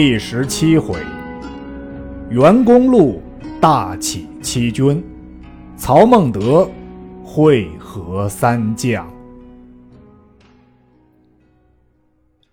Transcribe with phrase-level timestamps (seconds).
[0.00, 0.96] 第十七回，
[2.30, 3.20] 袁公路
[3.60, 5.04] 大起七军，
[5.76, 6.70] 曹孟德
[7.24, 9.12] 会合三将。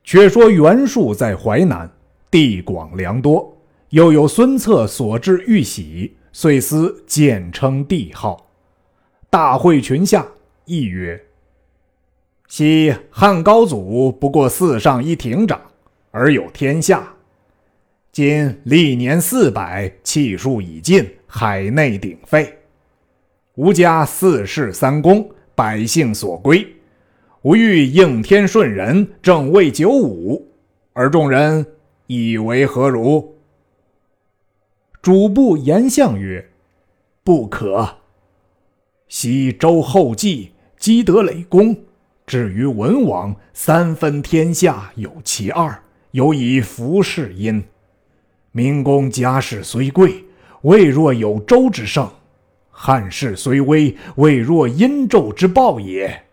[0.03, 1.87] 却说袁术在淮南，
[2.31, 3.55] 地广粮多，
[3.89, 8.43] 又有孙策所至玉玺，遂思简称帝号。
[9.29, 10.25] 大会群下，
[10.65, 11.23] 议曰
[12.49, 15.61] ：“昔汉高祖不过四上一亭长，
[16.09, 17.07] 而有天下。”
[18.15, 22.59] 今历年四百，气数已尽，海内鼎沸。
[23.55, 26.65] 吾家四世三公，百姓所归。
[27.41, 30.47] 吾欲应天顺人，正位九五，
[30.93, 31.65] 而众人
[32.07, 33.35] 以为何如？
[35.01, 36.51] 主簿言相曰
[37.21, 37.97] ：“不可。
[39.09, 41.75] 昔周后继，积德累功，
[42.25, 47.61] 至于文王，三分天下有其二，有以服事殷。”
[48.57, 50.23] 明公家世虽贵，
[50.61, 52.07] 未若有周之盛；
[52.71, 56.23] 汉室虽微，未若殷纣之暴也。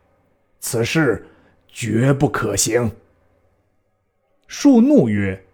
[0.61, 1.27] 此事
[1.67, 2.89] 绝不可行。
[4.47, 5.45] 树怒曰：“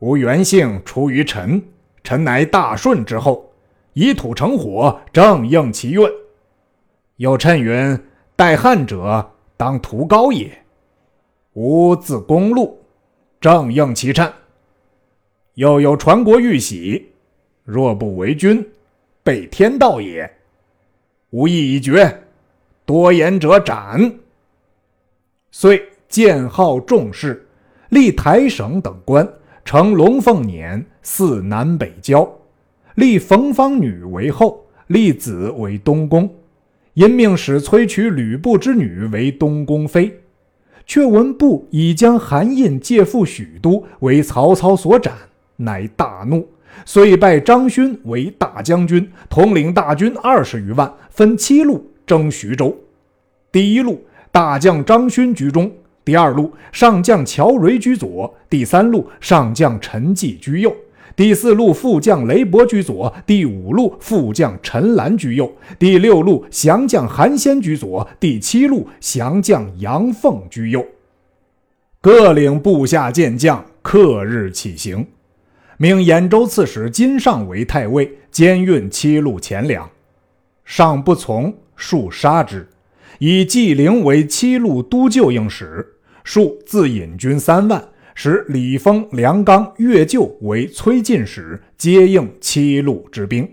[0.00, 1.62] 吾原姓出于臣，
[2.02, 3.52] 臣乃大顺之后，
[3.92, 6.10] 以土成火，正应其愿。
[7.16, 8.02] 有谶云：
[8.34, 10.50] 待汉者，当屠高也。
[11.52, 12.82] 吾自公路，
[13.38, 14.32] 正应其谶。”
[15.58, 17.08] 又有传国玉玺，
[17.64, 18.64] 若不为君，
[19.24, 20.30] 被天道也。
[21.30, 22.16] 吾意已决，
[22.86, 24.20] 多言者斩。
[25.50, 27.44] 遂建号重士，
[27.88, 29.28] 立台省等官，
[29.64, 32.32] 称龙凤辇，祀南北郊，
[32.94, 36.32] 立冯方女为后，立子为东宫。
[36.94, 40.20] 因命使崔娶吕布之女为东宫妃。
[40.86, 45.12] 却闻布已将韩印借赴许都，为曹操所斩。
[45.58, 46.48] 乃大怒，
[46.84, 52.76] 遂拜张勋为大将军，统领大军二十余万，分七路征徐州。
[53.52, 55.70] 第一路大将张勋居中，
[56.04, 60.74] 第二路上将乔蕤居左，第三路上将陈济居右，
[61.16, 70.86] 第四路副将雷伯居左，第五路副将陈兰居右，第六路降将韩先居左，第七路降将杨凤居右。
[72.00, 75.04] 各领部下健将，克日起行。
[75.80, 79.88] 命兖州刺史金尚为太尉，兼运七路钱粮。
[80.64, 82.68] 尚不从，数杀之。
[83.20, 85.86] 以纪灵为七路都救应使，
[86.24, 93.48] 数自引军三万，使李丰、梁刚、岳就为崔进使，接应七路之兵。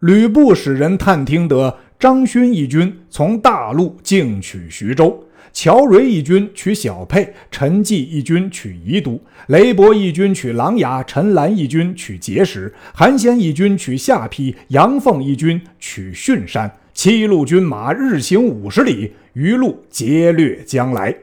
[0.00, 5.24] 吕布使人探听得张勋一军从大路径取徐州。
[5.54, 16.70] 乔蕤一军取小沛，陈济一军取宜都，雷伯一军取琅琊，陈兰一军取碣石，韩先一军取下邳，杨凤一军取巽山。
[16.92, 21.14] 七路军马日行五十里，余路劫掠将来，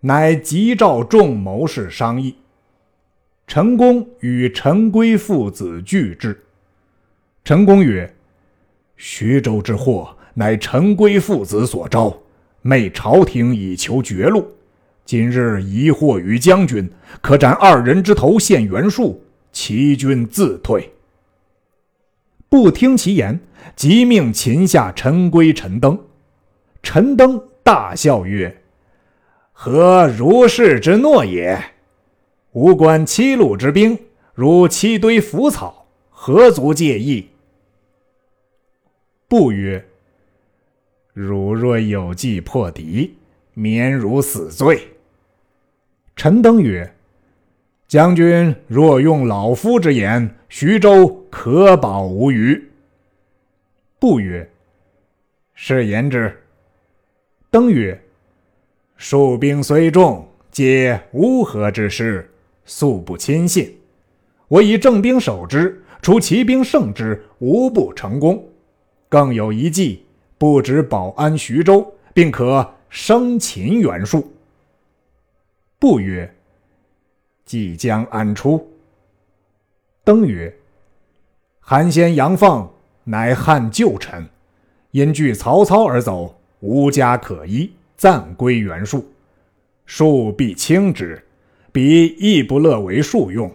[0.00, 2.34] 乃急召众谋士商议。
[3.46, 6.36] 陈宫与陈规父子俱至。
[7.44, 8.12] 陈宫曰
[8.96, 12.16] ：“徐州之祸，乃陈规父子所招。”
[12.66, 14.44] 昧朝廷以求绝路，
[15.04, 16.90] 今日疑惑于将军，
[17.20, 19.22] 可斩二人之头献袁术，
[19.52, 20.90] 齐军自退。
[22.48, 23.38] 不听其言，
[23.76, 25.96] 即命擒下陈规、陈登。
[26.82, 28.62] 陈登大笑曰
[29.54, 31.56] ：“何如是之诺也？
[32.50, 33.96] 吾观七路之兵，
[34.34, 37.28] 如七堆腐草，何足介意？”
[39.28, 39.86] 不曰。
[41.16, 43.16] 汝若有计破敌，
[43.54, 44.86] 免汝死罪。
[46.14, 46.94] 陈登曰
[47.88, 52.62] ：“将军若用老夫之言，徐州可保无虞。”
[53.98, 54.46] 不曰
[55.56, 56.30] ：“是言之。”
[57.50, 57.98] 登曰
[58.98, 62.30] ：“数兵虽众，皆乌合之师，
[62.66, 63.74] 素不亲信。
[64.48, 68.46] 我以正兵守之，除骑兵胜之，无不成功。
[69.08, 70.02] 更有一计。”
[70.38, 74.32] 不止保安徐州，并可生擒袁术。
[75.78, 76.34] 不曰
[77.44, 78.70] ：“即将安出？”
[80.04, 80.54] 登曰
[81.60, 82.68] ：“韩先、杨凤
[83.04, 84.26] 乃汉旧臣，
[84.90, 89.10] 因惧曹操而走，无家可依，暂归袁术。
[89.84, 91.22] 术必轻之，
[91.72, 93.50] 彼亦不乐为术用。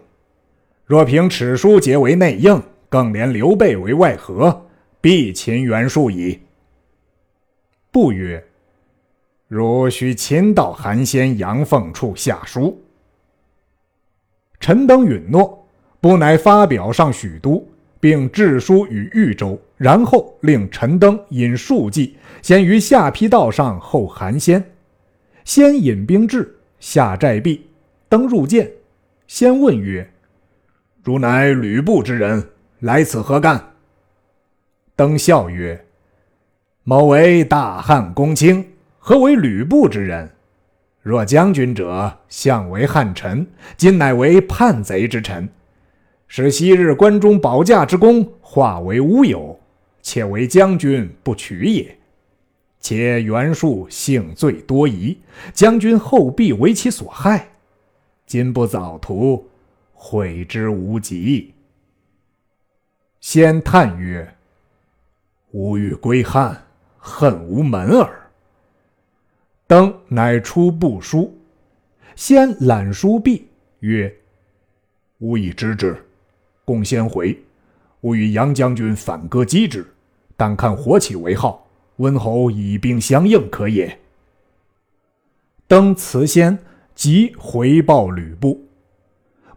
[0.85, 4.67] 若凭尺书结为内应，更连刘备为外合，
[4.99, 6.39] 必擒袁术矣。”
[7.91, 8.41] 不曰
[9.49, 12.81] ：“汝须亲到韩先、阳凤处下书。”
[14.61, 15.67] 陈登允诺，
[15.99, 17.67] 不乃发表上许都，
[17.99, 24.63] 并致书于豫州，然后令陈登引数骑，先于下邳道上候韩先。
[25.43, 27.67] 先引兵至，下寨壁，
[28.07, 28.71] 登入见，
[29.27, 30.09] 先问曰
[31.03, 32.47] ：“汝乃吕布之人，
[32.79, 33.73] 来此何干？”
[34.95, 35.83] 登笑曰
[36.83, 40.31] ：“某为大汉公卿，何为吕布之人？
[41.03, 43.45] 若将军者，相为汉臣，
[43.77, 45.47] 今乃为叛贼之臣，
[46.27, 49.59] 使昔日关中保驾之功化为乌有，
[50.01, 51.97] 且为将军不取也。
[52.79, 55.19] 且袁术性罪多疑，
[55.53, 57.47] 将军后必为其所害，
[58.25, 59.47] 今不早图，
[59.93, 61.53] 悔之无及。”
[63.21, 64.27] 先叹曰。
[65.51, 66.63] 吾欲归汉，
[67.03, 68.29] 恨无门耳。
[69.65, 71.35] 登乃出布书，
[72.15, 73.47] 先览书毕，
[73.79, 74.13] 曰
[75.17, 75.97] ：“吾已知之，
[76.63, 77.37] 共先回。
[78.01, 79.85] 吾与杨将军反戈击之，
[80.37, 81.67] 但看火起为号，
[81.97, 83.99] 温侯以兵相应，可也。”
[85.67, 86.59] 登辞先，
[86.93, 88.63] 即回报吕布。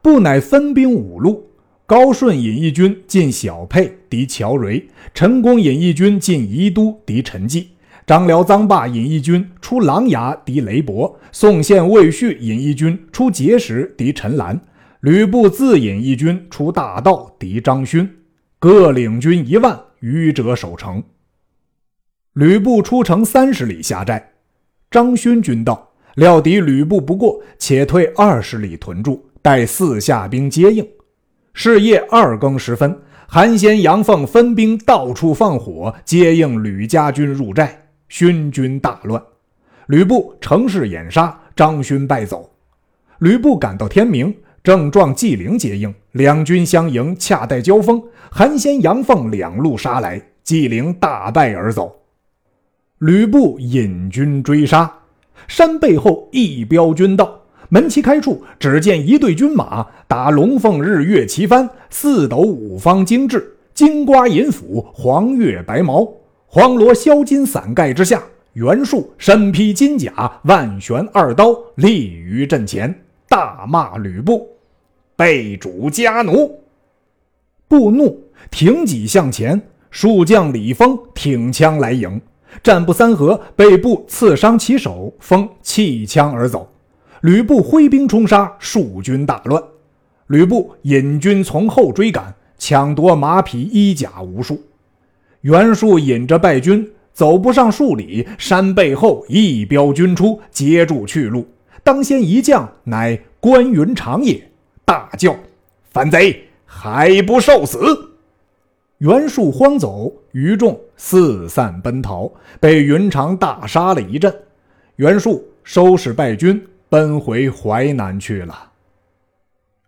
[0.00, 1.46] 布乃分兵五路。
[1.94, 4.82] 高顺引义军进小沛敌乔蕤，
[5.14, 7.68] 陈宫引义军进宜都敌陈纪，
[8.04, 14.60] 张辽、臧霸引义军出琅琊敌雷伯，宋宪、魏续引义军出碣石敌陈兰，
[15.02, 18.10] 吕布自引义军出大道敌张勋，
[18.58, 21.00] 各领军一万余者守城。
[22.32, 24.32] 吕布出城三十里下寨，
[24.90, 30.84] 张勋军到，料敌吕布不过，且退二十里屯住，待四下兵接应。
[31.54, 39.22] 是夜二更时分，韩先、杨凤分兵到处放火，接应吕家军入寨，勋军大乱。
[39.86, 42.50] 吕布乘势掩杀，张勋败走。
[43.18, 44.34] 吕布赶到天明，
[44.64, 51.94] 正撞纪灵接应，两军相迎，恰待交锋，韩先、杨凤两路杀来，纪灵大败而走。
[52.98, 54.92] 吕布引军追杀，
[55.46, 57.43] 山背后一彪军到。
[57.74, 66.08] 门旗开处，只见一队军马，打龙凤日月旗幡，四斗五方精致，金瓜银斧，黄月白毛，
[66.46, 68.22] 黄罗削金伞盖之下，
[68.52, 72.94] 袁术身披金甲，万旋二刀，立于阵前，
[73.28, 74.48] 大骂吕布
[75.16, 76.56] ：“背主家奴！”
[77.66, 78.22] 布怒，
[78.52, 79.60] 挺戟向前。
[79.90, 82.20] 数将李丰挺枪来迎，
[82.62, 86.68] 战不三合，被布刺伤其手，封弃枪而走。
[87.24, 89.62] 吕布挥兵冲杀，数军大乱。
[90.26, 94.60] 吕布引军从后追赶，抢夺马匹、衣甲无数。
[95.40, 101.48] 袁术引着败军走不上数里，山背后一彪军出，截住去路。
[101.82, 104.46] 当先一将乃关云长也，
[104.84, 105.34] 大叫
[105.92, 107.78] ：“反贼还不受死！”
[109.00, 112.30] 袁术慌走，余众四散奔逃，
[112.60, 114.30] 被云长大杀了一阵。
[114.96, 116.62] 袁术收拾败军。
[116.94, 118.70] 奔回淮南去了。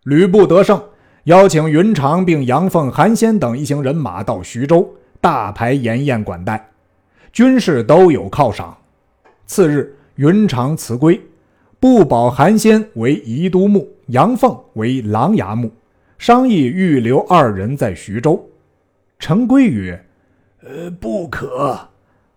[0.03, 0.83] 吕布得胜，
[1.25, 6.69] 邀请云长并杨凤、韩先等一行人马到徐州，大排筵宴管待，
[7.33, 8.77] 军士都有犒赏。
[9.47, 11.21] 次日，云长辞归，
[11.79, 15.71] 不保韩先为宜都牧，杨凤为琅琊牧，
[16.19, 18.45] 商议预留二人在徐州。
[19.21, 20.05] 陈规曰
[20.67, 21.79] ：“呃，不可。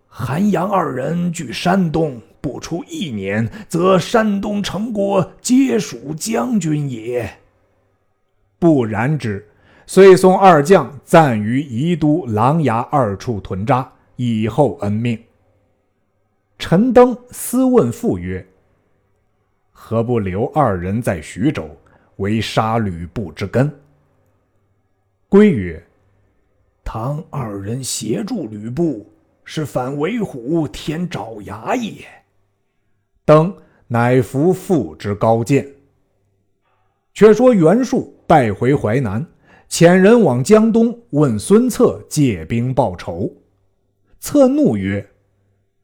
[0.06, 7.38] 韩杨二人据山东。”不出一年，则山东城国皆属将军也。
[8.58, 9.48] 不然之，
[9.86, 15.18] 遂送二将暂于宜都、琅琊二处屯扎，以后恩命。
[16.58, 18.46] 陈登私问父曰
[19.72, 21.74] ：“何不留二人在徐州，
[22.16, 23.72] 为杀吕布之根？”
[25.26, 25.82] 归曰
[26.84, 29.10] ：“唐二人协助吕布，
[29.44, 32.06] 是反为虎添爪牙也。”
[33.30, 33.54] 登
[33.86, 35.64] 乃服父之高见。
[37.14, 39.24] 却说袁术败回淮南，
[39.68, 43.32] 遣人往江东问孙策借兵报仇。
[44.18, 45.08] 策怒曰：“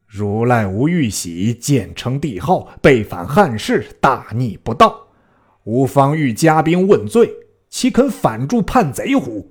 [0.05, 5.07] 如赖无玉玺，建称帝号，背反汉室，大逆不道。
[5.63, 7.33] 吾方欲加兵问罪，
[7.69, 9.49] 岂肯反助叛贼乎？”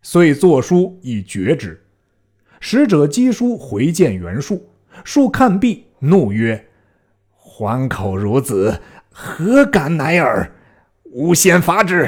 [0.00, 1.78] 遂作书以绝之。
[2.58, 4.66] 使者赍书回见袁术，
[5.04, 6.65] 术看毕，怒曰：
[7.58, 8.78] 还口如子，
[9.10, 10.52] 何敢乃尔？
[11.04, 12.06] 吾先伐之。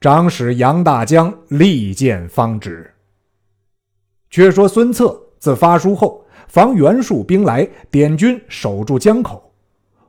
[0.00, 2.94] 长史杨大江力荐方止。
[4.30, 9.52] 却说孙策自发书后，防袁术兵来，点军守住江口。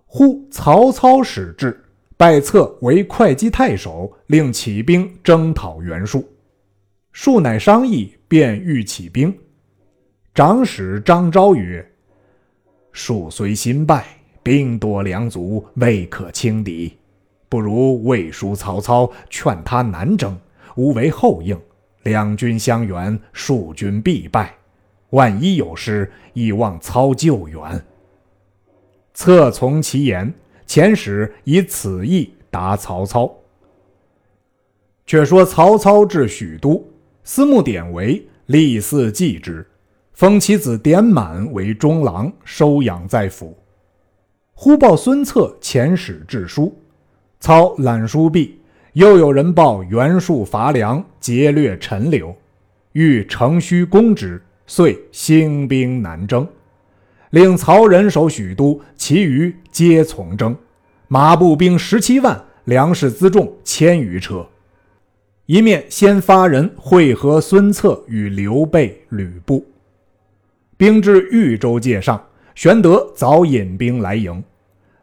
[0.06, 1.84] 忽曹操使至，
[2.16, 6.30] 拜策为会稽太守，令起兵征讨袁术。
[7.12, 9.36] 术乃商议，便欲起兵。
[10.36, 11.84] 长史张昭曰
[12.92, 14.06] ：“术虽新败，
[14.44, 16.98] 兵多粮足，未可轻敌。
[17.48, 20.38] 不如魏书曹操，劝他南征，
[20.76, 21.60] 吾为后应。
[22.04, 24.56] 两军相援，数军必败。
[25.10, 27.86] 万一有失，亦望操救援。”
[29.14, 30.34] 策从其言。
[30.68, 33.36] 遣使以此意答曹操。
[35.08, 36.88] 却说曹操至许都，
[37.24, 39.66] 司慕典韦立嗣继之，
[40.20, 43.58] 封其子典满为中郎，收养在府。
[44.54, 46.78] 忽报孙策遣使致书，
[47.40, 48.60] 操览书毕，
[48.92, 52.36] 又有人报袁术伐梁，劫掠陈留，
[52.92, 56.46] 欲乘虚攻之，遂兴兵南征。
[57.30, 60.54] 令曹仁守许都，其余皆从征。
[61.08, 64.46] 马步兵十七万，粮食辎重千余车。
[65.46, 69.66] 一面先发人会合孙策与刘备、吕布。
[70.80, 74.42] 兵至豫州界上，玄德早引兵来迎。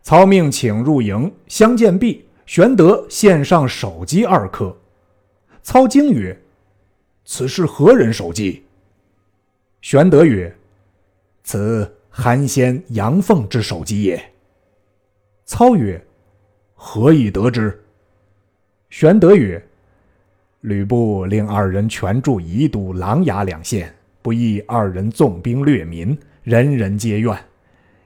[0.01, 4.75] 操命请入营，相见毕，玄德献上首级二颗。
[5.63, 6.35] 操惊曰
[7.27, 8.65] ：“此是何人首级？”
[9.83, 10.57] 玄德曰
[11.45, 14.19] ：“此。”韩先杨凤之首级也。
[15.45, 16.03] 操曰
[16.75, 17.85] ：“何以得之？”
[18.89, 19.63] 玄德曰
[20.63, 23.95] ：“吕布令二人全驻宜都、琅琊两县，
[24.27, 27.39] 不意二人纵兵掠民，人人皆怨，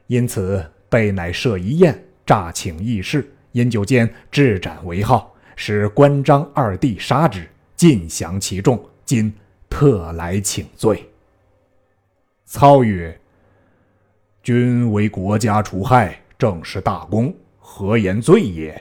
[0.05, 8.79] 因此备乃设一宴，诈请议事，饮酒间置斩为号，使关张二弟杀之，尽降其众。
[9.03, 9.33] 今
[9.67, 11.09] 特来请罪。”
[12.45, 13.19] 操曰。
[14.43, 18.79] 君为国家除害，正是大功，何言罪也？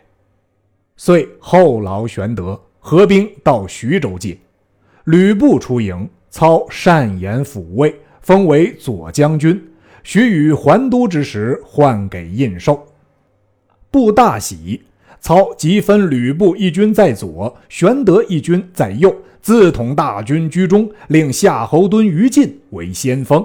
[0.98, 4.36] 遂后劳玄德，合兵到徐州界。
[5.04, 9.60] 吕布出营，操善言抚慰，封为左将军。
[10.02, 12.78] 许与还都之时，换给印绶。
[13.90, 14.80] 布大喜，
[15.20, 23.44] 操即分吕布一军在左，玄德一军在右，自统大军居中，令夏侯惇、于禁为先锋。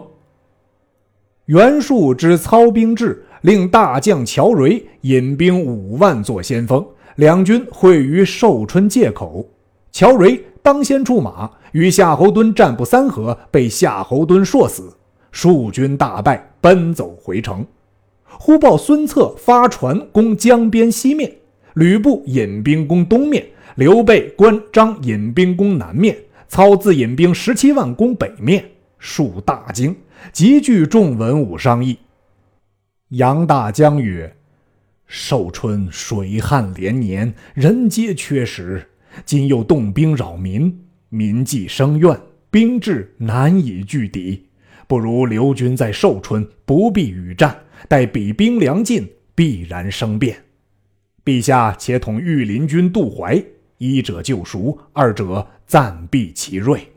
[1.48, 6.86] 袁术知操兵至，令大将乔蕤引兵五万做先锋，
[7.18, 9.48] 两军会于寿春界口。
[9.92, 14.96] 乔蕤当先出马，与夏侯惇战不三合，被夏侯惇硕死，
[15.30, 17.68] 数军大败，奔走回城。
[18.24, 21.30] 忽报孙策发船攻江边西面，
[21.74, 26.18] 吕布引兵攻东面，刘备、关张引兵攻南面，
[26.48, 28.64] 操自引兵十七万攻北面，
[28.98, 29.94] 数大惊。
[30.32, 31.98] 集聚众文武商议。
[33.10, 34.34] 杨大将曰
[35.08, 38.88] ：“寿春水旱连年，人皆缺食，
[39.26, 40.85] 今又动兵扰民，
[41.16, 42.20] 民计生怨，
[42.52, 44.48] 兵至难以拒敌。
[44.86, 47.58] 不如留军在寿春，不必与战，
[47.88, 50.44] 待彼兵粮尽，必然生变。
[51.24, 53.42] 陛下且统御林军渡淮，
[53.78, 56.92] 一者救赎，二者暂避其锐。”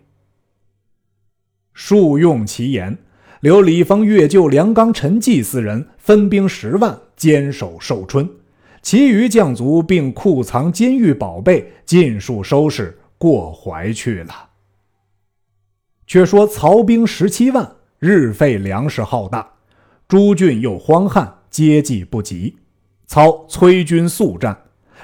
[1.73, 2.99] 数用其言。
[3.41, 8.29] 留李丰、岳救、梁刚、陈济四人分兵十万坚守寿春，
[8.83, 14.33] 其余将卒并库藏金玉宝贝尽数收拾过淮去了。
[16.07, 19.47] 却说曹兵十七万，日费粮食浩大，
[20.07, 22.57] 诸郡又荒旱，接济不及。
[23.07, 24.57] 操催军速战，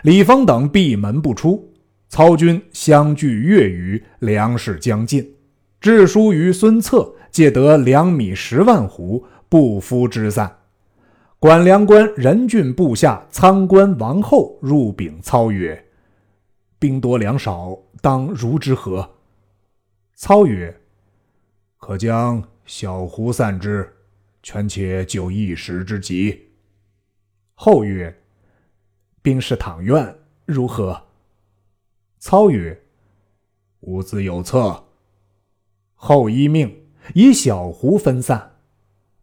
[0.03, 1.71] 李丰等闭门不出。
[2.09, 5.35] 操军相距月余，粮食将尽，
[5.81, 7.13] 致书于孙策。
[7.31, 10.59] 借得粮米十万斛，不敷之散。
[11.41, 15.84] 管粮官任郡部下参官王后入禀操曰
[16.85, 19.09] ：“兵多粮少，当如之何？”
[20.15, 20.79] 操曰
[21.81, 23.91] ：“可将小胡散之，
[24.43, 26.51] 权且救一时之急。”
[27.57, 28.15] 后曰
[29.23, 30.15] ：“兵士倘愿，
[30.45, 31.01] 如何？”
[32.21, 32.79] 操曰
[33.81, 34.85] ：“吾自有策。”
[35.97, 36.85] 后依命。
[37.15, 38.57] 以小胡分散，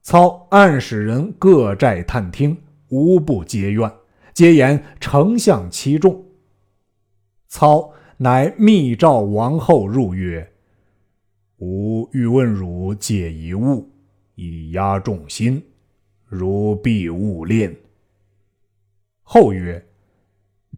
[0.02, 2.58] 操暗使人各寨探听，
[2.90, 3.92] 无不皆怨，
[4.34, 6.26] 皆言丞相欺众。
[7.52, 10.54] 操乃密召王后入曰
[11.60, 13.92] ：“吾欲问汝借一物，
[14.36, 15.62] 以压众心，
[16.26, 17.78] 如必勿吝。”
[19.22, 19.86] 后曰：“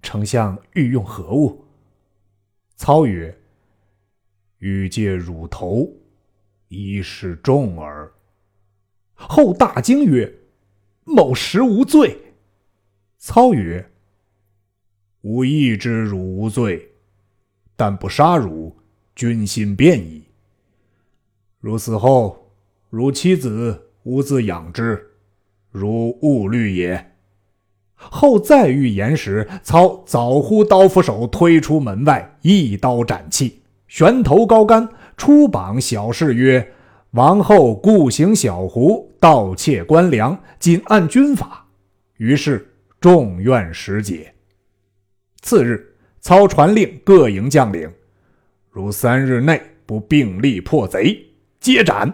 [0.01, 1.63] 丞相欲用何物？”
[2.75, 3.37] 操曰
[4.57, 5.87] ：“欲借汝头。”
[6.69, 8.11] 以示众耳。
[9.13, 10.39] 后大惊曰
[11.05, 12.33] ：“某实无罪。”
[13.19, 13.87] 操曰
[15.23, 16.89] ：“吾意之汝无罪，
[17.77, 18.75] 但不杀汝，
[19.15, 20.23] 君心变矣。
[21.61, 22.51] 汝死后，
[22.89, 25.11] 汝妻子吾自养之，
[25.71, 27.11] 汝勿虑也。”
[27.95, 36.73] 后再欲言时，操早呼刀斧手推出门外，一刀斩气，悬头高杆，出榜小事曰
[37.11, 41.65] ：“王后故行小胡，盗窃官粮，仅按军法。”
[42.17, 44.32] 于是众怨时解。
[45.43, 47.91] 次日，操传令各营将领
[48.71, 51.23] ：“如三日内不并力破贼，
[51.59, 52.11] 皆斩。”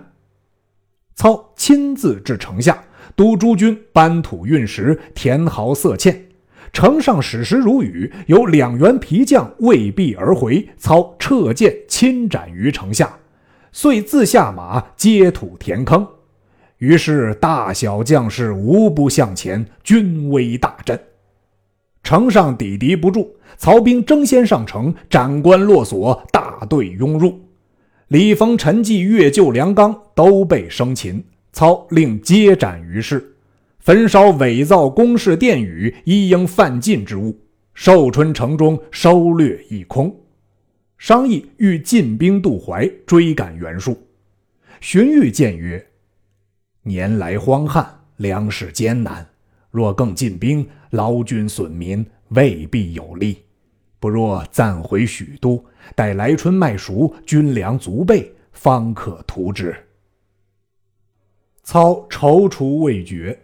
[1.16, 2.84] 操亲自至城下。
[3.16, 6.16] 督诸军搬土运石，填壕塞堑。
[6.72, 13.20] 城上矢石如雨，有两员皮匠未避而回，操撤剑亲斩于城下，
[13.72, 16.08] 遂自下马接土填坑。
[16.78, 21.00] 于是大小将士无不向前，军威大振。
[22.04, 27.40] 城上抵敌不住，曹兵争先上城，斩关落锁，大队拥入。
[28.08, 31.24] 李丰、陈济、越救梁刚都被生擒。
[31.52, 33.36] 操令皆斩于市，
[33.80, 37.38] 焚烧伪造宫室殿宇，一应犯禁之物。
[37.74, 40.16] 寿春城中收掠一空。
[40.98, 43.98] 商议欲进兵渡淮，追赶袁术。
[44.80, 45.88] 荀彧谏曰
[46.84, 49.28] ：“年来荒旱，粮食艰难，
[49.72, 53.44] 若更进兵，劳军损民，未必有利。
[54.00, 55.64] 不若暂回许都，
[55.96, 59.76] 待来春麦熟，军粮足备，方可图之。”
[61.64, 63.38] 操踌躇未决，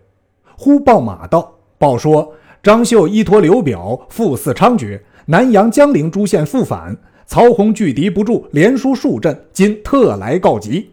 [0.57, 10.89] 忽报马到，报说张绣依托刘表赴四猖獗，南阳江陵诸县复反，曹洪拒敌不住，连输数阵，今特来告急。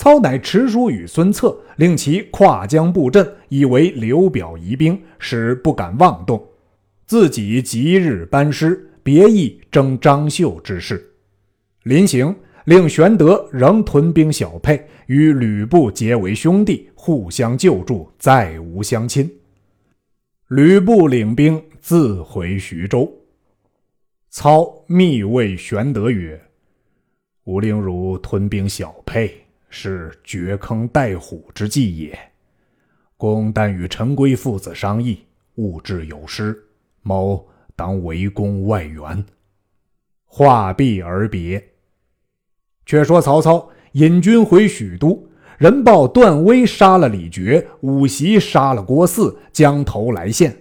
[0.00, 6.42] 操乃持书与孙策，令其跨江布阵，以为刘表疑兵，使不敢妄动。
[7.06, 11.06] 自己即日班师，别意征张绣之事。
[11.82, 12.34] 临行。
[12.64, 19.30] 令玄德仍屯兵小沛，与吕布结为兄弟，互相救助，再无相亲。
[20.48, 23.10] 吕布领兵自回徐州。
[24.30, 26.40] 操密谓玄德曰
[27.44, 29.39] ：“吾令汝屯兵小沛，
[29.70, 32.18] 是掘坑待虎之计也。
[33.16, 35.20] 公但与陈规父子商议，
[35.54, 36.54] 勿致有失。
[37.02, 39.24] 某当围攻外援。”
[40.26, 41.64] 话毕而别。
[42.86, 45.28] 却说曹操引军回许都，
[45.58, 50.56] 人报段威杀了李傕，武袭杀了郭汜，将头来献。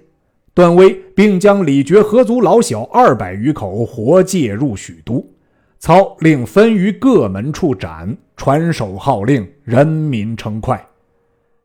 [0.54, 5.26] 段威并将李傕合族老小二百余口活借入许都。
[5.80, 10.82] 操令分于各门处斩，传首号令，人民称快。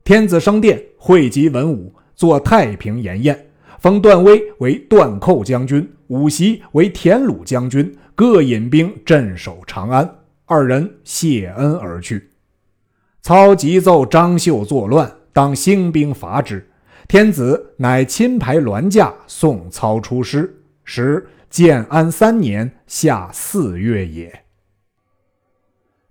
[0.03, 3.47] 天子升殿，汇集文武，做太平筵宴，
[3.79, 10.17] 封段威为断寇将军，武袭为田鲁将军，各引兵镇守长安。
[10.47, 12.29] 二人谢恩而去。
[13.23, 16.69] 操急奏张绣作乱，当兴兵伐之。
[17.07, 24.44] 天子乃亲排銮驾送操出师，时建安三年夏四月也。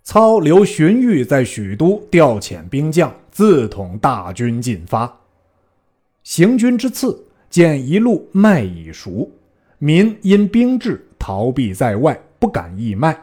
[0.03, 5.21] 操留荀彧在许都调遣兵将，自统大军进发。
[6.23, 9.31] 行军之次，见一路麦已熟，
[9.79, 13.17] 民因兵至逃避在外，不敢易麦。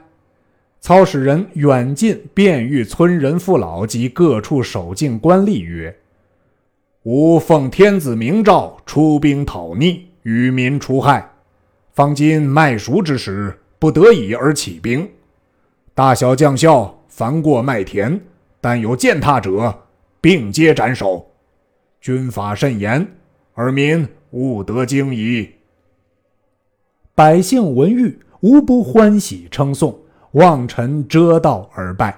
[0.80, 5.94] 操使人远近遍遇村人父老及各处守境官吏曰
[7.04, 11.30] ：“吾奉天子明诏出兵讨逆，与民除害。
[11.92, 15.06] 方今麦熟之时，不得已而起兵。
[15.94, 18.20] 大小将校凡过麦田，
[18.60, 19.82] 但有践踏者，
[20.20, 21.30] 并皆斩首。
[22.00, 23.06] 军法甚严，
[23.54, 25.48] 尔民勿得惊疑。”
[27.14, 29.98] 百姓闻谕，无不欢喜称颂。
[30.32, 32.16] 望臣遮道而拜，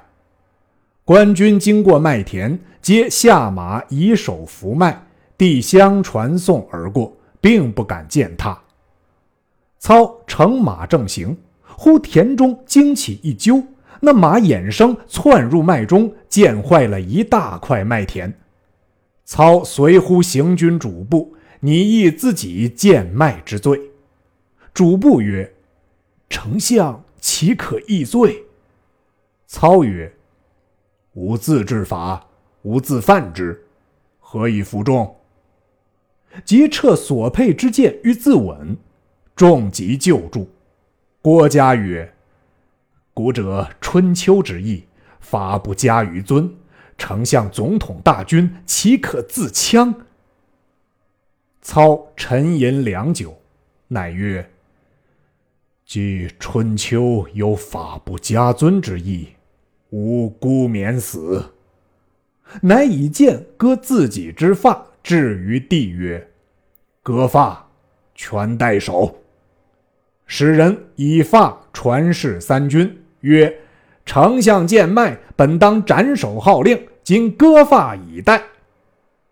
[1.03, 5.07] 官军经过麦田，皆下马以手扶麦，
[5.39, 8.61] 递相传颂而过，并不敢践踏。
[9.79, 11.35] 操乘马正行，
[11.77, 13.63] 忽田中惊起一揪，
[14.01, 18.33] 那马衍生窜入麦中，践坏了一大块麦田。
[19.25, 23.81] 操随呼行军主簿，拟议自己贱麦之罪。
[24.75, 25.55] 主簿曰
[26.29, 28.43] ：“丞相。”岂可易罪？
[29.47, 30.13] 操曰
[31.15, 32.27] ：“吾自治法，
[32.63, 33.65] 吾自犯之，
[34.19, 35.15] 何以服众？”
[36.45, 38.77] 即撤所佩之剑于自刎，
[39.37, 40.51] 众即救助。
[41.23, 42.15] 郭嘉曰
[43.15, 44.83] ：“古者春秋之义，
[45.21, 46.53] 法不加于尊。
[46.99, 49.95] 丞相总统大军，岂可自戕？”
[51.63, 53.41] 操沉吟良久，
[53.87, 54.51] 乃曰
[55.87, 59.29] ：“据春秋有法不加尊之意，
[59.91, 61.53] 吾孤免死。”
[62.63, 66.33] 乃以剑割自己之发，置于地曰
[67.01, 67.71] ：“割发，
[68.17, 69.17] 权代首。”
[70.27, 73.55] 使人以发传示三军，曰
[74.07, 78.43] ：“丞相见脉，本当斩首号令，今割发以待。”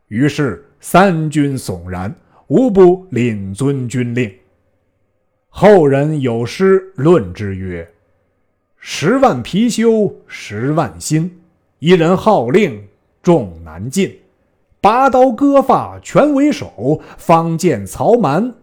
[0.08, 2.14] 于是三军悚然，
[2.48, 4.32] 无不领遵军令。
[5.48, 7.88] 后人有诗论之曰
[8.78, 11.40] ：“十万貔貅十万心，
[11.78, 12.84] 一人号令。”
[13.22, 14.18] 众难进，
[14.80, 18.54] 拔刀割发全为首，方见曹瞒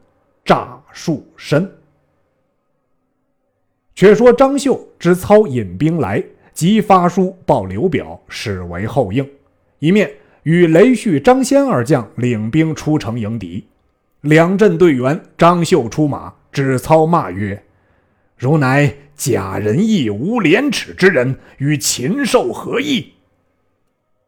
[0.43, 1.71] 诈术身。
[3.97, 9.27] 却说张绣之操引兵来，即发书报刘表，使为后应。
[9.79, 10.07] 一面
[10.43, 13.65] 与雷旭、张先二将领兵出城迎敌。
[14.21, 17.63] 两阵队员，张绣出马，指操骂曰
[18.37, 23.13] ：“如乃假仁义、无廉耻之人，与禽兽何异？”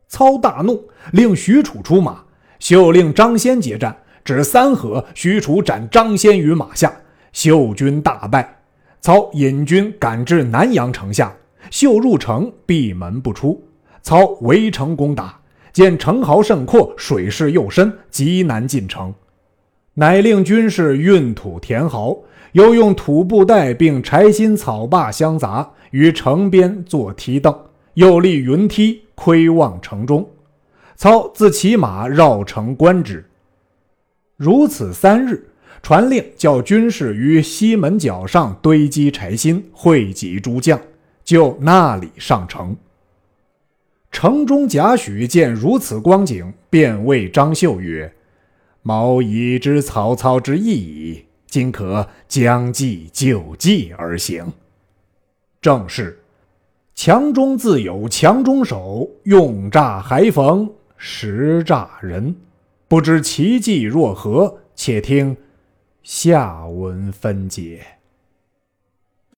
[0.09, 2.23] 操大怒，令许褚出马，
[2.57, 3.95] 秀令张先结战。
[4.25, 6.91] 指三合，许褚斩张先于马下，
[7.31, 8.58] 秀军大败。
[9.01, 11.35] 操引军赶至南阳城下，
[11.71, 13.63] 秀入城，闭门不出。
[14.01, 15.39] 操围城攻打，
[15.73, 19.13] 见城壕甚阔，水势又深，极难进城，
[19.93, 22.17] 乃令军士运土填壕，
[22.53, 27.53] 又用土布袋并柴薪草坝相杂，于城边作梯凳，
[27.93, 29.01] 又立云梯。
[29.21, 30.25] 窥望城中，
[30.95, 33.25] 操自骑马绕城观之。
[34.37, 35.48] 如此三日，
[35.81, 40.79] 传令叫军士于西门角上堆积柴薪，汇集诸将，
[41.23, 42.75] 就那里上城。
[44.11, 48.11] 城中贾诩见如此光景，便谓张绣曰
[48.81, 54.51] ：“毛已知曹操之意矣，今可将计就计而行。”
[55.61, 56.19] 正是。
[56.95, 62.35] 强中自有强中手，用诈还逢实诈人。
[62.89, 64.57] 不知其计若何？
[64.75, 65.37] 且听
[66.11, 67.98] 下文分解。